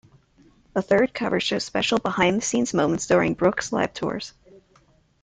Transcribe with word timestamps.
A 0.75 0.81
third 0.81 1.13
cover 1.13 1.39
shows 1.39 1.63
special 1.63 1.99
"behind 1.99 2.35
the 2.35 2.41
scenes" 2.41 2.73
moments 2.73 3.05
during 3.05 3.35
Brooks' 3.35 3.71
live 3.71 3.93
tours. 3.93 4.33